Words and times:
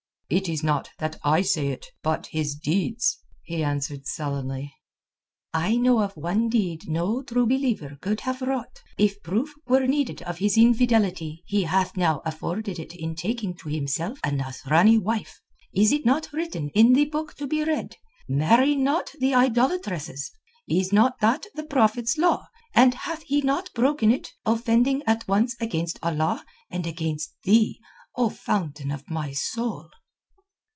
"It 0.33 0.47
is 0.47 0.63
not 0.63 0.89
I 0.93 0.93
that 1.41 1.45
say 1.45 1.67
it, 1.67 1.87
but 2.03 2.27
his 2.27 2.55
deeds," 2.55 3.17
he 3.43 3.65
answered 3.65 4.07
sullenly. 4.07 4.73
"I 5.53 5.75
know 5.75 5.99
of 6.01 6.15
one 6.15 6.47
deed 6.47 6.87
no 6.87 7.21
True 7.21 7.45
Believer 7.45 7.97
could 7.99 8.21
have 8.21 8.41
wrought. 8.41 8.81
If 8.97 9.21
proof 9.23 9.53
were 9.67 9.85
needed 9.85 10.21
of 10.21 10.37
his 10.37 10.57
infidelity 10.57 11.43
he 11.47 11.63
hath 11.63 11.97
now 11.97 12.21
afforded 12.23 12.79
it 12.79 12.95
in 12.95 13.13
taking 13.13 13.57
to 13.57 13.67
himself 13.67 14.19
a 14.23 14.31
Nasrani 14.31 14.97
wife. 14.97 15.41
Is 15.73 15.91
it 15.91 16.05
not 16.05 16.31
written 16.31 16.69
in 16.69 16.93
the 16.93 17.03
Book 17.09 17.35
to 17.35 17.45
be 17.45 17.65
Read: 17.65 17.97
'Marry 18.29 18.77
not 18.77 19.11
idolatresses'? 19.21 20.31
Is 20.65 20.93
not 20.93 21.19
that 21.19 21.47
the 21.55 21.65
Prophet's 21.65 22.17
law, 22.17 22.47
and 22.73 22.93
hath 22.93 23.23
he 23.23 23.41
not 23.41 23.69
broken 23.73 24.11
it, 24.13 24.31
offending 24.45 25.03
at 25.05 25.27
once 25.27 25.57
against 25.59 25.99
Allah 26.01 26.45
and 26.69 26.87
against 26.87 27.33
thee, 27.43 27.81
O 28.15 28.29
fountain 28.29 28.91
of 28.91 29.03
my 29.09 29.33
soul?" 29.33 29.89